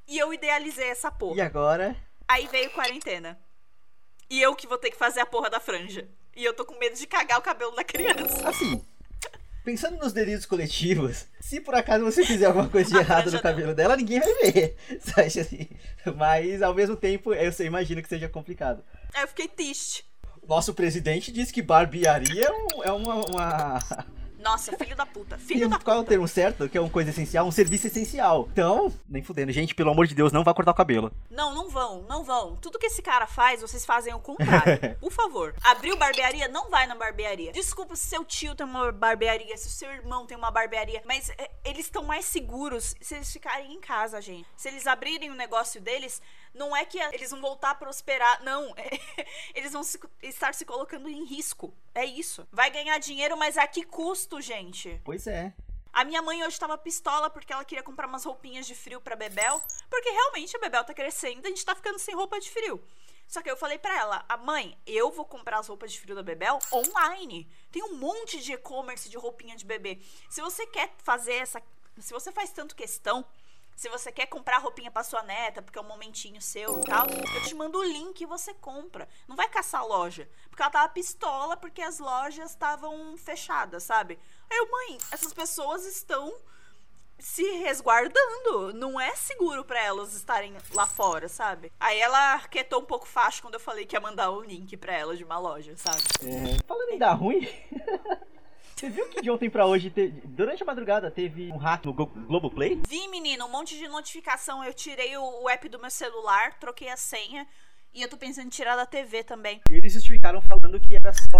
[0.06, 1.36] E eu idealizei essa porra.
[1.36, 1.96] E agora?
[2.28, 3.38] Aí veio quarentena.
[4.28, 6.08] E eu que vou ter que fazer a porra da franja.
[6.34, 8.48] E eu tô com medo de cagar o cabelo da criança.
[8.48, 8.84] Assim,
[9.66, 13.74] pensando nos delírios coletivos, se por acaso você fizer alguma coisa de errado no cabelo
[13.74, 14.76] dela, ninguém vai ver.
[15.02, 15.68] Sabe assim?
[16.16, 18.84] Mas ao mesmo tempo, eu imagino que seja complicado.
[19.20, 20.04] Eu fiquei triste.
[20.46, 22.48] Nosso presidente disse que barbearia
[22.84, 23.78] é uma, uma
[24.46, 25.36] nossa, filho da puta.
[25.38, 25.92] Filho e da qual puta.
[25.96, 26.68] é o termo certo?
[26.68, 27.46] Que é uma coisa essencial?
[27.46, 28.48] Um serviço essencial.
[28.52, 29.50] Então, nem fudendo.
[29.50, 31.12] Gente, pelo amor de Deus, não vá cortar o cabelo.
[31.28, 32.54] Não, não vão, não vão.
[32.56, 34.96] Tudo que esse cara faz, vocês fazem o contrário.
[35.00, 35.54] Por favor.
[35.62, 37.52] Abriu barbearia, não vai na barbearia.
[37.52, 41.02] Desculpa se seu tio tem uma barbearia, se seu irmão tem uma barbearia.
[41.04, 44.46] Mas é, eles estão mais seguros se eles ficarem em casa, gente.
[44.56, 46.22] Se eles abrirem o negócio deles,
[46.56, 48.74] não é que eles vão voltar a prosperar, não.
[49.54, 51.72] eles vão se, estar se colocando em risco.
[51.94, 52.46] É isso.
[52.50, 55.00] Vai ganhar dinheiro, mas a que custo, gente?
[55.04, 55.52] Pois é.
[55.92, 59.16] A minha mãe hoje tava pistola porque ela queria comprar umas roupinhas de frio pra
[59.16, 59.62] Bebel.
[59.88, 62.82] Porque realmente a Bebel tá crescendo e a gente tá ficando sem roupa de frio.
[63.28, 66.14] Só que eu falei pra ela, a mãe, eu vou comprar as roupas de frio
[66.14, 67.50] da Bebel online.
[67.72, 69.98] Tem um monte de e-commerce de roupinha de bebê.
[70.30, 71.62] Se você quer fazer essa.
[71.98, 73.24] Se você faz tanto questão,
[73.76, 77.06] se você quer comprar roupinha pra sua neta, porque é um momentinho seu e tal,
[77.06, 79.06] eu te mando o link e você compra.
[79.28, 80.28] Não vai caçar a loja.
[80.48, 84.18] Porque ela tava pistola porque as lojas estavam fechadas, sabe?
[84.50, 86.34] Aí eu, mãe, essas pessoas estão
[87.18, 88.72] se resguardando.
[88.72, 91.70] Não é seguro para elas estarem lá fora, sabe?
[91.78, 94.94] Aí ela quietou um pouco fácil quando eu falei que ia mandar o link pra
[94.94, 96.02] ela de uma loja, sabe?
[96.22, 97.46] É, falando em dar ruim.
[98.78, 100.08] Você viu que de ontem pra hoje, te...
[100.08, 102.78] durante a madrugada, teve um hack no Go Globoplay?
[102.86, 104.62] Vi, menino, um monte de notificação.
[104.62, 107.48] Eu tirei o, o app do meu celular, troquei a senha.
[107.94, 109.62] E eu tô pensando em tirar da TV também.
[109.70, 111.38] Eles justificaram falando que era só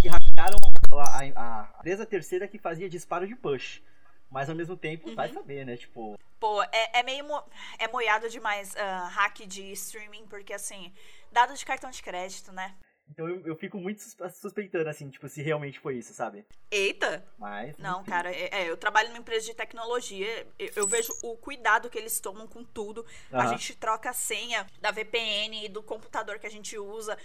[0.00, 0.56] que hackearam
[0.94, 3.82] a, a, a empresa terceira que fazia disparo de push.
[4.30, 5.14] Mas ao mesmo tempo, uhum.
[5.14, 5.76] vai saber, né?
[5.76, 6.18] Tipo.
[6.40, 7.22] Pô, é, é meio.
[7.26, 7.42] Mo
[7.78, 10.90] é moiado demais uh, hack de streaming, porque assim,
[11.30, 12.74] dado de cartão de crédito, né?
[13.10, 16.44] Então eu, eu fico muito suspeitando, assim, tipo, se realmente foi isso, sabe?
[16.70, 17.26] Eita!
[17.38, 17.76] Mas.
[17.78, 18.10] Não, enfim.
[18.10, 21.98] cara, é, é, eu trabalho numa empresa de tecnologia, eu, eu, vejo o cuidado que
[21.98, 23.04] eles tomam com tudo.
[23.32, 23.40] Uhum.
[23.40, 27.16] A gente troca a senha da VPN e do computador que a gente usa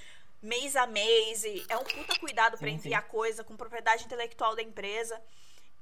[0.41, 1.43] mês a mês.
[1.43, 3.09] E é um puta cuidado para enviar sim.
[3.09, 5.21] coisa com propriedade intelectual da empresa.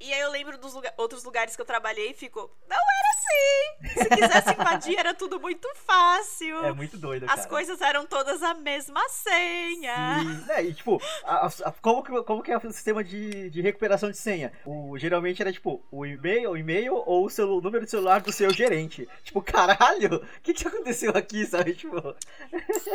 [0.02, 3.12] E aí eu lembro dos lugar, outros lugares que eu trabalhei e fico, não era
[3.12, 4.00] assim.
[4.00, 6.66] Se quisesse invadir, era tudo muito fácil.
[6.66, 10.20] É muito doido, As coisas eram todas a mesma senha.
[10.22, 10.52] Sim.
[10.52, 14.10] É, e tipo, a, a, como, que, como que é o sistema de, de recuperação
[14.10, 14.52] de senha?
[14.66, 18.32] O, geralmente era tipo, o e-mail, o e-mail ou o, o número de celular do
[18.32, 19.08] seu gerente.
[19.24, 21.74] Tipo, caralho, o que, que aconteceu aqui, sabe?
[21.74, 22.16] Tipo...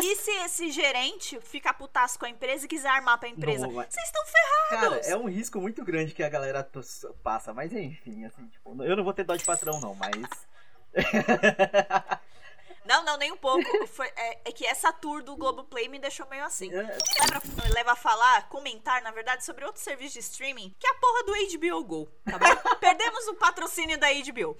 [0.02, 3.66] E se esse gerente ficar putaço com a empresa e quiser armar pra empresa?
[3.66, 5.06] Vocês estão ferrados!
[5.06, 6.62] Cara, é um risco muito grande que a galera
[7.22, 10.46] passa, mas enfim, assim, tipo, eu não vou ter dó de patrão não, mas...
[12.86, 13.86] Não, não, nem um pouco.
[13.88, 16.72] Foi, é, é, que essa tour do Globoplay me deixou meio assim.
[16.72, 16.82] É.
[16.82, 20.94] Leva, leva a falar, comentar, na verdade, sobre outro serviço de streaming, que é a
[20.94, 22.76] porra do HBO Go, tá bom?
[22.78, 24.56] Perdemos o patrocínio da HBO.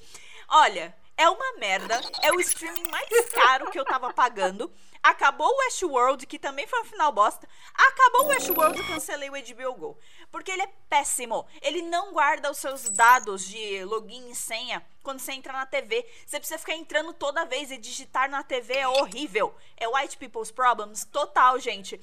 [0.49, 2.00] Olha, é uma merda.
[2.22, 4.72] É o streaming mais caro que eu tava pagando.
[5.02, 7.48] Acabou o Westworld, que também foi um final bosta.
[7.74, 9.98] Acabou o Westworld, eu cancelei o HBO Go.
[10.31, 11.46] Porque ele é péssimo.
[11.62, 16.05] Ele não guarda os seus dados de login e senha quando você entra na TV.
[16.26, 19.55] Você precisa ficar entrando toda vez e digitar na TV é horrível.
[19.76, 22.00] É white people's problems total, gente.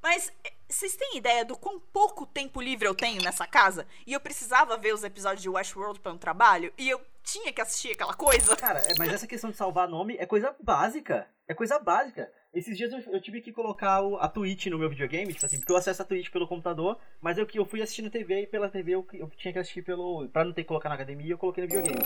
[0.00, 3.86] Mas eh, vocês têm ideia do quão pouco tempo livre eu tenho nessa casa?
[4.06, 6.72] E eu precisava ver os episódios de Westworld para um trabalho?
[6.78, 8.56] E eu tinha que assistir aquela coisa?
[8.56, 11.28] Cara, é, mas essa questão de salvar nome é coisa básica.
[11.46, 12.30] É coisa básica.
[12.52, 15.58] Esses dias eu, eu tive que colocar o, a Twitch no meu videogame, tipo assim,
[15.58, 18.70] porque eu acesso a Twitch pelo computador, mas eu eu fui assistindo TV e pela
[18.70, 20.28] TV eu, eu tinha que assistir pelo.
[20.28, 21.98] Pra não ter que colocar na academia, eu coloquei no videogame.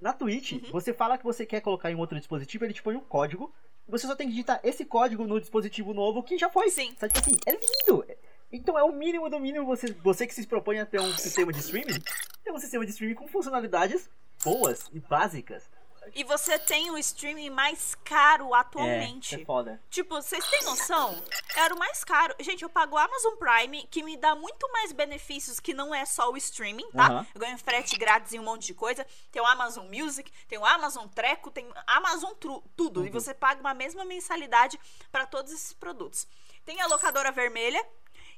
[0.00, 0.70] Na Twitch, uhum.
[0.72, 3.54] você fala que você quer colocar em outro dispositivo, ele te põe um código.
[3.88, 6.70] Você só tem que digitar esse código no dispositivo novo que já foi.
[6.70, 6.92] Sim.
[6.96, 8.04] Sabe, tipo assim, é lindo!
[8.50, 11.52] Então é o mínimo do mínimo você, você que se propõe a ter um sistema
[11.52, 12.00] de streaming,
[12.44, 14.10] ter um sistema de streaming com funcionalidades
[14.44, 15.70] boas e básicas.
[16.14, 19.36] E você tem o streaming mais caro atualmente.
[19.36, 19.80] É, é foda.
[19.88, 21.22] Tipo, vocês têm noção?
[21.56, 22.34] Era o mais caro.
[22.40, 26.04] Gente, eu pago o Amazon Prime, que me dá muito mais benefícios que não é
[26.04, 27.10] só o streaming, tá?
[27.10, 27.26] Uhum.
[27.34, 29.06] Eu ganho frete grátis e um monte de coisa.
[29.30, 33.00] Tem o Amazon Music, tem o Amazon Treco, tem Amazon Tru, tudo.
[33.00, 33.06] Uhum.
[33.06, 34.78] E você paga uma mesma mensalidade
[35.10, 36.26] para todos esses produtos.
[36.64, 37.84] Tem a locadora vermelha,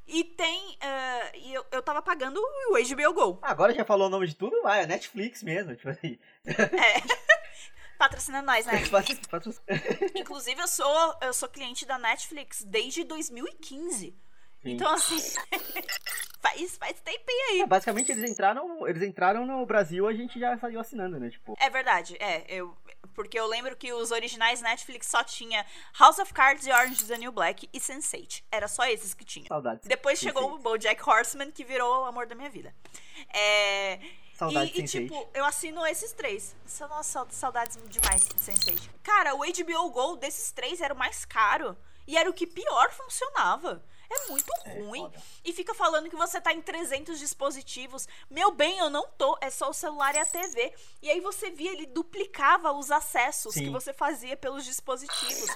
[0.07, 0.71] e tem.
[0.73, 3.39] Uh, e eu, eu tava pagando o HBO Go.
[3.43, 5.75] Agora já falou o nome de tudo, vai, é Netflix mesmo.
[5.75, 6.19] Tipo assim.
[6.47, 7.25] É.
[7.97, 8.83] Patrocina nós, né?
[10.15, 14.07] Inclusive, eu sou, eu sou cliente da Netflix desde 2015.
[14.07, 14.15] Sim.
[14.65, 15.17] Então, assim,
[16.41, 17.61] faz, faz tempinho aí.
[17.61, 21.31] É, basicamente, eles entraram, eles entraram no Brasil, a gente já saiu assinando, né?
[21.31, 21.55] Tipo...
[21.61, 22.45] É verdade, é.
[22.49, 22.77] Eu,
[23.15, 25.65] porque eu lembro que os originais Netflix só tinha
[25.99, 28.43] House of Cards e Orange is the New Black e Sense8.
[28.51, 29.47] Era só esses que tinha.
[29.47, 29.87] Saudades.
[29.87, 32.75] Depois chegou o BoJack Horseman, que virou o amor da minha vida.
[33.33, 34.01] É...
[34.35, 36.57] Saudades e, e tipo, eu assino esses três.
[36.81, 38.91] Nossa, saudades demais de Sense8.
[39.03, 41.77] Cara, o HBO Go desses três era o mais caro.
[42.07, 43.83] E era o que pior funcionava.
[44.15, 45.05] É muito é, ruim.
[45.13, 48.09] É, e fica falando que você tá em 300 dispositivos.
[48.31, 49.37] Meu bem, eu não tô.
[49.41, 50.73] É só o celular e a TV.
[51.03, 53.65] E aí você via, ele duplicava os acessos Sim.
[53.65, 55.49] que você fazia pelos dispositivos.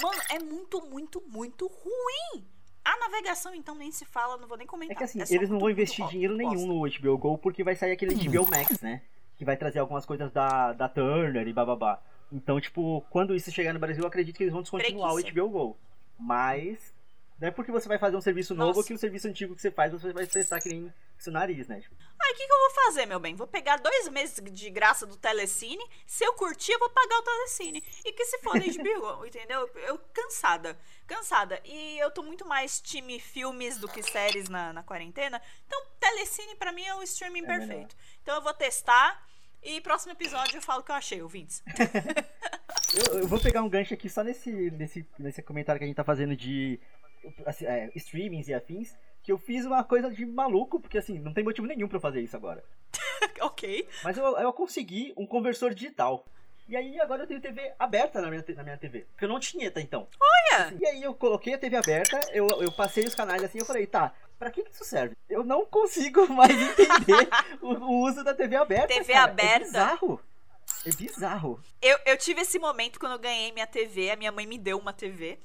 [0.00, 2.46] Mano, é muito, muito, muito ruim.
[2.84, 4.96] A navegação, então, nem se fala, não vou nem comentar.
[4.96, 7.76] É que assim, é eles não vão investir dinheiro nenhum no HBO Go porque vai
[7.76, 8.50] sair aquele HBO hum.
[8.50, 9.02] Max, né?
[9.36, 12.00] Que vai trazer algumas coisas da, da Turner e bababá.
[12.32, 15.48] Então, tipo, quando isso chegar no Brasil, eu acredito que eles vão descontinuar o HBO
[15.50, 15.76] Go.
[16.18, 16.94] Mas
[17.40, 18.88] não é porque você vai fazer um serviço novo Nossa.
[18.88, 21.80] que o serviço antigo que você faz você vai prestar que nem seu nariz, né?
[21.80, 21.94] Tipo.
[22.20, 23.36] Aí o que, que eu vou fazer, meu bem?
[23.36, 25.84] Vou pegar dois meses de graça do Telecine.
[26.04, 27.82] Se eu curtir, eu vou pagar o Telecine.
[28.04, 29.70] E que se for HBO, entendeu?
[29.86, 30.76] Eu cansada.
[31.06, 31.60] Cansada.
[31.64, 35.40] E eu tô muito mais time filmes do que séries na, na quarentena.
[35.66, 37.72] Então, Telecine pra mim é o streaming É perfeito.
[37.72, 37.88] melhor.
[38.22, 39.26] Então eu vou testar.
[39.62, 41.62] E próximo episódio eu falo o que eu achei, ouvintes.
[42.94, 45.96] Eu, eu vou pegar um gancho aqui só nesse, nesse, nesse comentário que a gente
[45.96, 46.80] tá fazendo de
[47.46, 48.96] assim, é, streamings e afins.
[49.22, 52.00] Que eu fiz uma coisa de maluco, porque assim, não tem motivo nenhum pra eu
[52.00, 52.64] fazer isso agora.
[53.42, 53.86] ok.
[54.02, 56.24] Mas eu, eu consegui um conversor digital.
[56.68, 59.06] E aí agora eu tenho TV aberta na minha, na minha TV.
[59.10, 60.06] Porque eu não tinha até então.
[60.20, 60.74] Olha!
[60.78, 63.86] E aí eu coloquei a TV aberta, eu, eu passei os canais assim, eu falei,
[63.86, 65.16] tá, pra que que isso serve?
[65.30, 67.28] Eu não consigo mais entender
[67.62, 68.88] o, o uso da TV aberta.
[68.88, 69.24] TV cara.
[69.24, 69.54] aberta?
[69.54, 70.20] É bizarro.
[70.84, 71.60] É bizarro.
[71.80, 74.10] Eu, eu tive esse momento quando eu ganhei minha TV.
[74.10, 75.38] A minha mãe me deu uma TV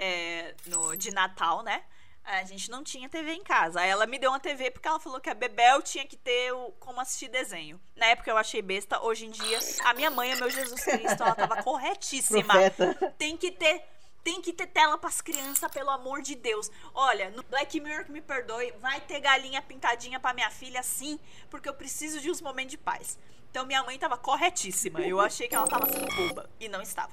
[0.00, 1.84] é, no, de Natal, né?
[2.24, 3.80] A gente não tinha TV em casa.
[3.80, 6.52] Aí ela me deu uma TV porque ela falou que a Bebel tinha que ter
[6.52, 7.80] o, como assistir desenho.
[7.96, 9.02] Na época eu achei besta.
[9.02, 11.22] Hoje em dia, a minha mãe meu Jesus Cristo.
[11.22, 12.54] Ela tava corretíssima.
[12.54, 13.14] Profeta.
[13.18, 13.84] Tem que ter.
[14.22, 16.70] Tem que ter tela pras crianças, pelo amor de Deus.
[16.92, 21.18] Olha, no Black Mirror que me perdoe, vai ter galinha pintadinha pra minha filha sim,
[21.48, 23.18] porque eu preciso de uns momentos de paz.
[23.50, 25.00] Então minha mãe tava corretíssima.
[25.00, 27.12] Eu achei que ela tava sendo boba e não estava.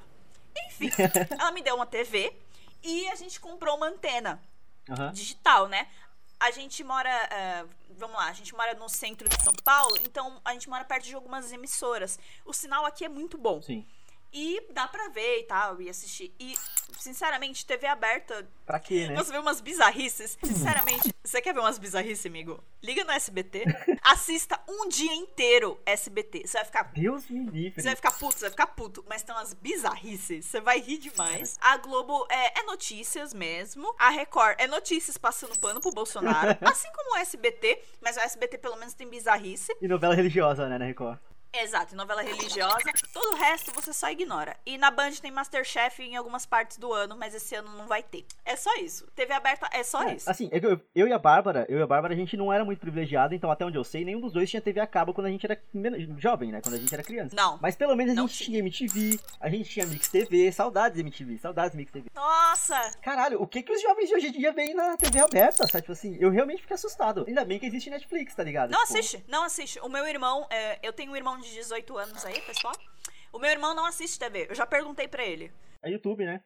[0.66, 0.90] Enfim,
[1.38, 2.36] ela me deu uma TV
[2.82, 4.40] e a gente comprou uma antena
[4.88, 5.12] Aham.
[5.12, 5.88] digital, né?
[6.40, 10.40] A gente mora, eh, vamos lá, a gente mora no centro de São Paulo, então
[10.44, 12.18] a gente mora perto de algumas emissoras.
[12.44, 13.60] O sinal aqui é muito bom.
[13.60, 13.84] Sim.
[14.32, 16.34] E dá pra ver e tal, e assistir.
[16.38, 16.54] E,
[16.98, 19.16] sinceramente, TV aberta, Pra quê, né?
[19.16, 20.36] você vê umas bizarrices.
[20.44, 22.62] Sinceramente, você quer ver umas bizarrices, amigo?
[22.82, 23.64] Liga no SBT,
[24.02, 26.46] assista um dia inteiro SBT.
[26.46, 27.80] Você vai ficar Deus me livre.
[27.80, 29.04] você vai ficar puto, você vai ficar puto.
[29.08, 30.44] Mas tem umas bizarrices.
[30.44, 31.56] Você vai rir demais.
[31.60, 33.94] A Globo é, é notícias mesmo.
[33.98, 36.56] A Record é notícias passando pano pro Bolsonaro.
[36.62, 37.82] assim como o SBT.
[38.02, 39.74] Mas o SBT pelo menos tem bizarrice.
[39.80, 41.18] E novela religiosa, né, na Record.
[41.52, 42.78] Exato, novela religiosa.
[43.12, 44.56] Todo o resto você só ignora.
[44.66, 48.02] E na Band tem Masterchef em algumas partes do ano, mas esse ano não vai
[48.02, 48.24] ter.
[48.44, 49.06] É só isso.
[49.14, 50.30] TV aberta é só É, isso.
[50.30, 52.78] Assim, eu, eu e a Bárbara, eu e a Bárbara, a gente não era muito
[52.80, 55.30] privilegiado, então até onde eu sei, nenhum dos dois tinha TV a cabo quando a
[55.30, 55.60] gente era
[56.18, 56.60] jovem, né?
[56.60, 57.34] Quando a gente era criança.
[57.34, 57.58] Não.
[57.62, 58.46] Mas pelo menos a gente tinha.
[58.48, 62.10] tinha MTV, a gente tinha Mix TV, saudades MTV, saudades Mix TV.
[62.14, 62.78] Nossa!
[63.02, 65.82] Caralho, o que que os jovens de hoje em dia veem na TV aberta, sabe?
[65.82, 67.24] Tipo assim, eu realmente fiquei assustado.
[67.26, 68.70] Ainda bem que existe Netflix, tá ligado?
[68.70, 69.80] Não Tipo, assiste, não assiste.
[69.80, 72.74] O meu irmão, é, eu tenho um irmão de 18 anos aí, pessoal.
[73.32, 74.46] O meu irmão não assiste TV.
[74.48, 75.52] Eu já perguntei pra ele.
[75.82, 76.40] É YouTube, né?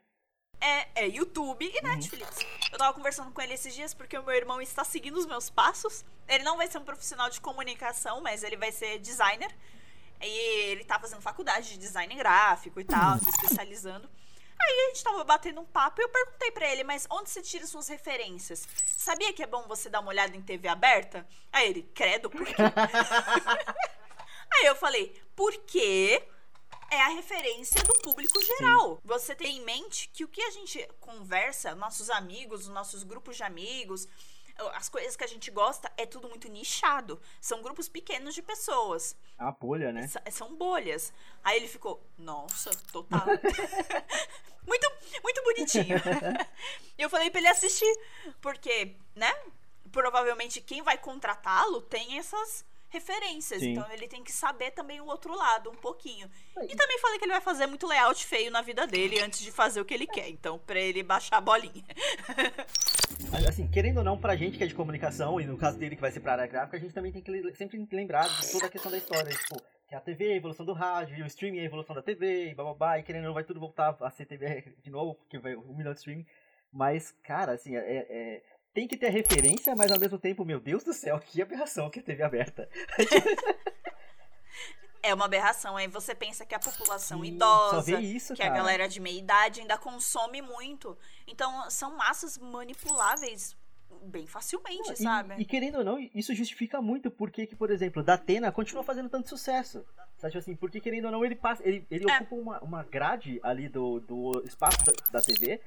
[0.61, 2.39] É, é YouTube e Netflix.
[2.71, 5.51] Eu tava conversando com ele esses dias porque o meu irmão está seguindo os meus
[5.51, 6.05] passos.
[6.29, 9.53] Ele não vai ser um profissional de comunicação, mas ele vai ser designer.
[10.21, 14.09] E ele tá fazendo faculdade de design gráfico e tal, se especializando.
[14.61, 17.43] Aí a gente tava batendo um papo e eu perguntei pra ele, mas onde você
[17.43, 18.69] tira suas referências?
[18.87, 21.27] Sabia que é bom você dar uma olhada em TV aberta?
[21.53, 22.55] Aí ele, credo, por quê?
[24.55, 26.23] Aí eu falei, porque
[26.91, 29.01] é a referência do público geral.
[29.05, 33.37] Você tem em mente que o que a gente conversa, nossos amigos, os nossos grupos
[33.37, 34.07] de amigos,
[34.75, 37.21] as coisas que a gente gosta, é tudo muito nichado.
[37.41, 39.17] São grupos pequenos de pessoas.
[39.39, 40.07] É uma bolha, né?
[40.31, 41.13] São bolhas.
[41.43, 43.25] Aí ele ficou, nossa, total.
[44.67, 45.97] muito, muito bonitinho.
[46.99, 47.93] Eu falei pra ele assistir,
[48.41, 49.33] porque, né?
[49.91, 53.61] Provavelmente quem vai contratá-lo tem essas referências.
[53.61, 53.73] Sim.
[53.73, 56.31] Então ele tem que saber também o outro lado, um pouquinho.
[56.69, 59.51] E também falei que ele vai fazer muito layout feio na vida dele antes de
[59.51, 60.29] fazer o que ele quer.
[60.29, 61.85] Então, pra ele baixar a bolinha.
[63.31, 65.95] Mas, Assim, querendo ou não, pra gente que é de comunicação, e no caso dele
[65.97, 68.67] que vai ser pra área gráfica, a gente também tem que sempre lembrar de toda
[68.67, 69.31] a questão da história.
[69.31, 71.95] Tipo, que a TV é a evolução do rádio, e o streaming é a evolução
[71.95, 74.91] da TV, e bababá, e querendo ou não, vai tudo voltar a ser TV de
[74.91, 76.27] novo, porque vai um milhão de streaming.
[76.73, 78.43] Mas, cara, assim, é, é-
[78.75, 81.99] tem que ter referência, mas ao mesmo tempo, meu Deus do céu, que aberração que
[81.99, 82.69] é TV aberta.
[85.05, 85.77] É uma aberração.
[85.77, 88.01] Aí você pensa que a população Sim, idosa.
[88.01, 88.57] Isso, que a cara.
[88.59, 90.97] galera de meia idade ainda consome muito.
[91.27, 93.57] Então, são massas manipuláveis
[94.05, 95.35] bem facilmente, Não, e- sabe?
[95.39, 99.09] E, querendo ou não, isso justifica muito porque que, por exemplo, da Atena continua fazendo
[99.09, 99.85] tanto sucesso.
[100.19, 102.17] Sabe tipo assim, porque querendo ou não, ele passa, ele, ele É.
[102.19, 105.61] ocupa uma, uma grade ali do, do espaço da, da TV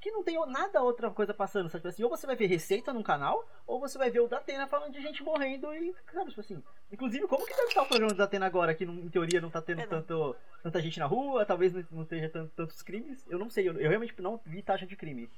[0.00, 2.92] que não tem nada outra coisa passando, sabe tipo assim, ou você vai ver receita
[2.92, 6.28] num canal, ou você vai ver o da Atena falando de gente morrendo e, sabe,
[6.30, 9.40] tipo assim, inclusive, como que deve estar o programa da Atena agora, que em teoria
[9.40, 10.06] não tá tendo Verdade.
[10.06, 13.72] tanto, tanta gente na rua, talvez não, esteja tanto, tantos crimes, eu não sei, eu,
[13.78, 15.28] eu realmente não vi taxa de crime,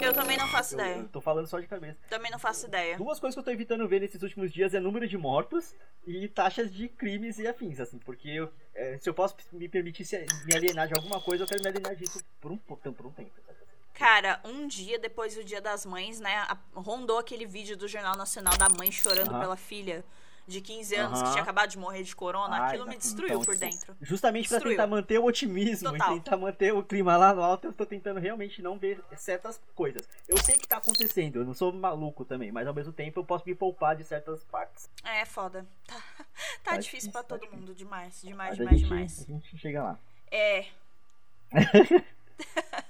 [0.00, 0.96] Eu também não faço eu, ideia.
[1.02, 1.98] eu tô falando só de cabeça.
[2.08, 2.96] Também não faço ideia.
[2.96, 5.74] Duas coisas que eu tô evitando ver nesses últimos dias é número de mortos
[6.06, 10.06] e taxas de crimes e afins, assim, porque eu, é, se eu posso me permitir
[10.06, 13.06] se- me alienar de alguma coisa, eu quero me alienar disso por um, po- por
[13.06, 13.30] um tempo.
[13.46, 13.56] sabe?
[13.98, 18.54] Cara, um dia depois do Dia das Mães, né, rondou aquele vídeo do Jornal Nacional
[18.58, 19.40] da mãe chorando Aham.
[19.40, 20.04] pela filha.
[20.48, 21.32] de 15 anos, que Aham.
[21.32, 23.96] tinha acabado de morrer de corona, Ai, aquilo me assim, destruiu então, por dentro.
[24.00, 24.76] Justamente pra Destruiu.
[24.76, 26.12] tentar manter o otimismo Total.
[26.12, 29.60] e tentar manter o clima lá no alto, eu tô tentando realmente não ver certas
[29.74, 30.08] coisas.
[30.28, 33.24] Eu sei que tá acontecendo, eu não sou maluco também, mas ao mesmo tempo eu
[33.24, 34.88] posso me poupar de certas partes.
[35.02, 35.66] É, foda.
[35.88, 36.00] Tá,
[36.62, 39.20] tá Tá difícil tá todo mundo, demais, Mas demais, a demais, gente, demais.
[39.22, 39.98] a gente chega lá.
[40.30, 40.66] É.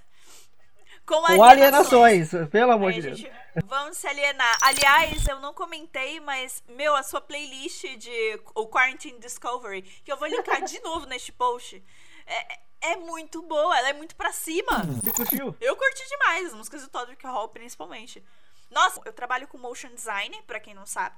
[1.07, 3.19] Com Com alienações, pelo amor de Deus.
[3.19, 3.33] gente-
[3.67, 4.59] Vamos se alienar.
[4.61, 10.17] Aliás, eu não comentei, mas, meu, a sua playlist de o Quarantine Discovery, que eu
[10.17, 11.83] vou linkar de novo neste post,
[12.27, 12.59] é,
[12.93, 14.83] é muito boa, ela é muito pra cima.
[15.03, 15.57] Você curtiu?
[15.61, 18.23] Eu curti demais as músicas do Todrick Hall, principalmente.
[18.71, 21.15] Nossa, eu trabalho com motion design, pra quem não sabe.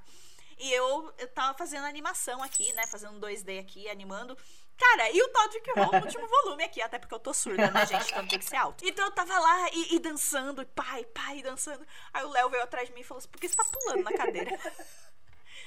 [0.59, 2.85] E eu, eu tava fazendo animação aqui, né?
[2.87, 4.37] Fazendo 2D aqui, animando.
[4.79, 7.85] Cara, e o Todrick Hall no último volume aqui, até porque eu tô surda, né,
[7.85, 8.09] gente?
[8.11, 8.85] Então tem que ser alto.
[8.87, 11.85] Então eu tava lá e, e dançando, e pai, pai, dançando.
[12.13, 14.03] Aí o Léo veio atrás de mim e falou assim: por que você tá pulando
[14.03, 14.57] na cadeira?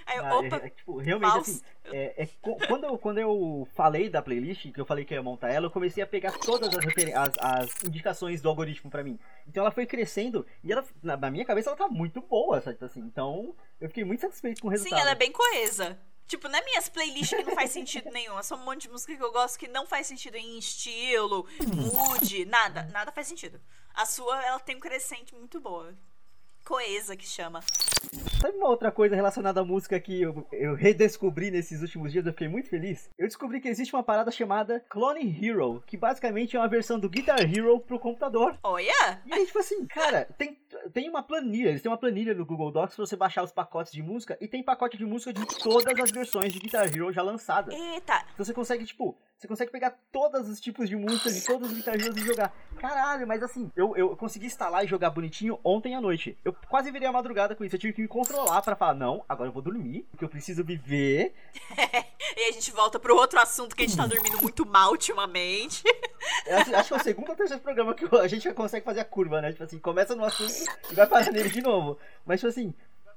[0.04, 1.50] Aí eu, Ah, opa, é, é, tipo, realmente, mouse.
[1.84, 2.28] assim, é, é
[2.66, 5.70] quando, eu, quando eu falei da playlist, que eu falei que ia montar ela, eu
[5.70, 9.18] comecei a pegar todas as, as, as indicações do algoritmo pra mim.
[9.46, 12.78] Então ela foi crescendo e ela, na, na minha cabeça ela tá muito boa, sabe?
[12.84, 15.00] Assim, então eu fiquei muito satisfeito com o Sim, resultado.
[15.02, 15.98] ela é bem coesa.
[16.32, 18.38] Tipo, não é minhas playlists que não faz sentido nenhum.
[18.38, 21.46] É só um monte de música que eu gosto que não faz sentido em estilo,
[21.60, 22.84] mood, nada.
[22.84, 23.60] Nada faz sentido.
[23.92, 25.94] A sua, ela tem um crescente muito boa.
[26.64, 27.60] Coesa que chama.
[28.40, 32.32] Sabe uma outra coisa relacionada à música que eu, eu redescobri nesses últimos dias, eu
[32.32, 33.08] fiquei muito feliz?
[33.18, 37.08] Eu descobri que existe uma parada chamada Clone Hero, que basicamente é uma versão do
[37.08, 38.58] Guitar Hero pro computador.
[38.62, 39.22] Olha!
[39.24, 40.58] E aí, tipo assim, cara, tem,
[40.92, 43.92] tem uma planilha, eles têm uma planilha no Google Docs pra você baixar os pacotes
[43.92, 47.22] de música, e tem pacote de música de todas as versões de Guitar Hero já
[47.22, 47.74] lançadas.
[47.74, 48.24] Eita!
[48.34, 51.76] Então você consegue, tipo, você consegue pegar todos os tipos de música de todos os
[51.76, 52.54] Guitar Heroes e jogar.
[52.78, 56.38] Caralho, mas assim, eu, eu consegui instalar e jogar bonitinho ontem à noite.
[56.44, 57.74] Eu quase virei a madrugada com isso.
[57.74, 60.62] Eu tive que me controlar pra falar, não, agora eu vou dormir, porque eu preciso
[60.62, 61.34] viver.
[62.34, 65.82] E a gente volta pro outro assunto que a gente tá dormindo muito mal ultimamente.
[66.46, 69.04] Eu acho, que é o segundo ou terceiro programa que a gente consegue fazer a
[69.04, 69.52] curva, né?
[69.52, 70.52] Tipo assim, começa no assunto
[70.90, 71.98] e vai parar nele de novo.
[72.24, 72.72] Mas, tipo assim,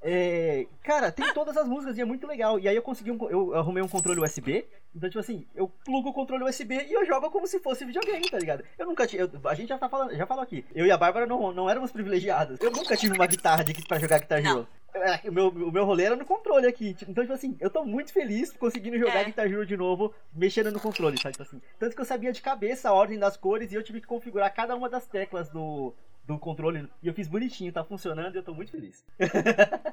[0.07, 2.59] é, cara, tem todas as músicas e é muito legal.
[2.59, 4.63] E aí eu consegui um, eu arrumei um controle USB.
[4.95, 8.29] Então, tipo assim, eu plugo o controle USB e eu jogo como se fosse videogame,
[8.29, 8.63] tá ligado?
[8.77, 9.23] Eu nunca tive.
[9.23, 10.63] eu- a gente já tá falando, já falou aqui.
[10.75, 12.59] Eu e a Bárbara não, não éramos privilegiados.
[12.61, 14.45] Eu nunca tive uma guitarra de, pra jogar Guitar.
[14.45, 14.67] Hero.
[14.93, 16.95] É, O meu, o meu rolê era no controle aqui.
[17.09, 19.23] Então, tipo assim, eu tô muito feliz conseguindo jogar É.
[19.25, 21.33] Guitar Hero de novo, mexendo no controle, sabe?
[21.33, 21.61] Tipo assim.
[21.79, 24.53] Tanto que eu sabia de cabeça a ordem das cores e eu tive que configurar
[24.53, 25.93] cada uma das teclas do,
[26.25, 26.89] do controle.
[27.01, 29.03] E eu fiz bonitinho, tá funcionando e eu tô muito feliz.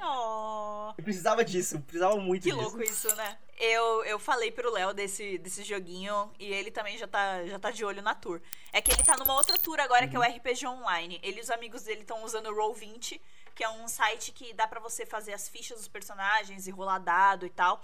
[0.04, 0.92] Oh.
[0.98, 2.60] Eu precisava disso, precisava muito Que disso.
[2.60, 3.38] louco isso, né?
[3.58, 7.70] Eu, eu falei pro Léo desse, desse joguinho e ele também já tá, já tá
[7.70, 8.42] de olho na tour.
[8.74, 11.18] É que ele tá numa outra tour agora que é o RPG Online.
[11.22, 13.18] Ele e os amigos dele estão usando o Roll20,
[13.54, 16.98] que é um site que dá pra você fazer as fichas dos personagens e rolar
[16.98, 17.80] dado e tal.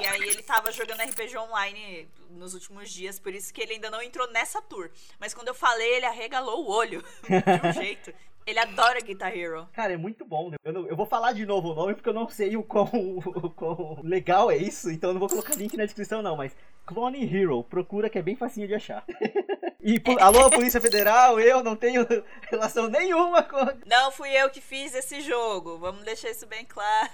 [0.00, 3.90] E aí ele tava jogando RPG Online nos últimos dias, por isso que ele ainda
[3.90, 4.90] não entrou nessa tour.
[5.18, 8.12] Mas quando eu falei, ele arregalou o olho de um jeito.
[8.46, 9.68] Ele adora Guitar Hero.
[9.72, 10.50] Cara, é muito bom.
[10.50, 10.56] né?
[10.64, 12.84] Eu, não- eu vou falar de novo o nome porque eu não sei o quão,
[13.26, 16.56] o quão legal é isso, então eu não vou colocar link na descrição não, mas
[16.90, 19.04] Clone Hero, procura que é bem facinho de achar.
[19.80, 22.04] e alô, Polícia Federal, eu não tenho
[22.50, 23.58] relação nenhuma com...
[23.86, 25.78] Não fui eu que fiz esse jogo.
[25.78, 27.08] Vamos deixar isso bem claro.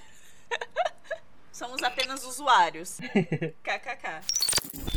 [1.56, 2.98] Somos apenas usuários.
[3.64, 4.20] KKK.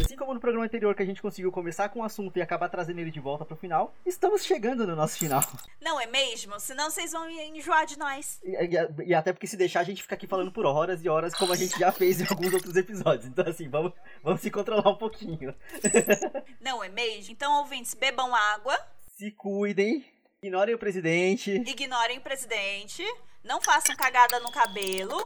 [0.03, 2.67] Assim como no programa anterior que a gente conseguiu começar com o assunto e acabar
[2.67, 5.41] trazendo ele de volta pro final, estamos chegando no nosso final.
[5.79, 6.59] Não é mesmo?
[6.59, 8.41] Senão vocês vão enjoar de nós.
[8.43, 11.07] E, e- e até porque se deixar a gente fica aqui falando por horas e
[11.07, 13.25] horas, como a gente já fez em alguns outros episódios.
[13.27, 15.55] Então assim, vamos, vamos se controlar um pouquinho.
[16.59, 17.31] Não é mesmo?
[17.31, 18.77] Então, ouvintes, bebam água,
[19.17, 20.05] Se cuidem,
[20.43, 21.51] ignorem o presidente.
[21.65, 23.01] ignorem o presidente,
[23.45, 25.17] não façam cagada no cabelo,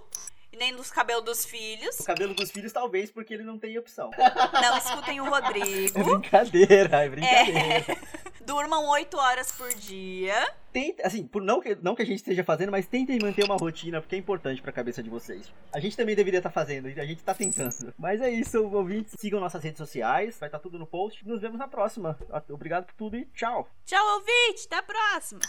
[0.54, 3.78] e nem nos cabelos dos filhos, O cabelo dos filhos, talvez, porque ele não tem
[3.80, 4.12] opção.
[4.54, 7.98] não escutem o É Rodrigo, brincadeira, é brincadeira.
[8.46, 10.48] durmam 8 horas por dia.
[10.72, 13.56] Tenta, assim, por não que, não que a gente esteja fazendo, mas tentem manter uma
[13.58, 15.52] rotina, porque é importante pra cabeça de vocês.
[15.74, 17.94] A gente também deveria estar fazendo, e a gente tá tentando.
[17.98, 19.16] Mas é isso, ouvintes.
[19.20, 21.28] Sigam nossas redes sociais, vai estar tudo no post.
[21.28, 22.18] Nos vemos na próxima.
[22.50, 23.68] Obrigado por tudo e tchau.
[23.86, 25.40] Tchau, ouvinte, até a próxima.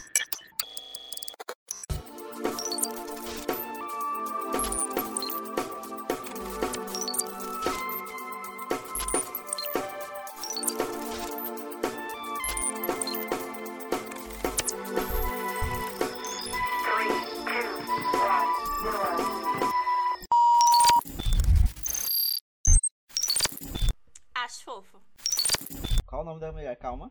[26.84, 27.10] Calma.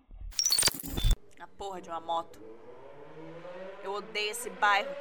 [1.39, 2.39] A porra de uma moto.
[3.84, 4.95] Eu odeio esse bairro.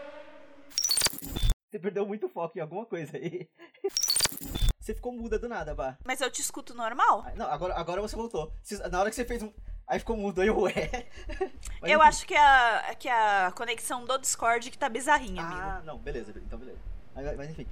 [1.69, 3.51] Você perdeu muito foco em alguma coisa aí.
[4.81, 5.99] Você ficou muda do nada, Bah.
[6.07, 7.23] Mas eu te escuto normal?
[7.27, 8.51] Ah, Não, agora, agora você voltou.
[8.91, 9.53] Na hora que você fez um.
[9.87, 10.73] Aí ficou mudo, aí eu, ué.
[11.83, 12.09] Mas eu enfim.
[12.09, 15.61] acho que a, que a conexão do Discord que tá bizarrinha, amigo.
[15.61, 16.79] Ah, não, beleza, então beleza.
[17.15, 17.67] Mas, mas enfim.